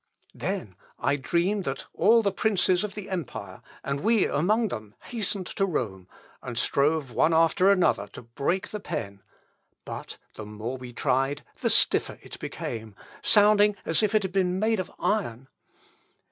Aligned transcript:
"Then 0.33 0.75
I 0.97 1.15
dreamed 1.15 1.63
that 1.65 1.85
all 1.93 2.23
the 2.23 2.31
princes 2.31 2.83
of 2.83 2.95
the 2.95 3.07
empire, 3.07 3.61
and 3.83 3.99
we 3.99 4.25
among 4.25 4.69
them, 4.69 4.95
hastened 5.03 5.45
to 5.45 5.65
Rome, 5.67 6.07
and 6.41 6.57
strove 6.57 7.11
one 7.11 7.35
after 7.35 7.69
another 7.71 8.07
to 8.13 8.23
break 8.23 8.69
the 8.69 8.79
pen; 8.79 9.21
but 9.85 10.17
the 10.33 10.45
more 10.47 10.77
we 10.77 10.91
tried 10.91 11.43
the 11.59 11.69
stiffer 11.69 12.17
it 12.23 12.39
became, 12.39 12.95
sounding 13.21 13.75
as 13.85 14.01
if 14.01 14.15
it 14.15 14.23
had 14.23 14.31
been 14.31 14.57
made 14.57 14.79
of 14.79 14.91
iron. 14.97 15.47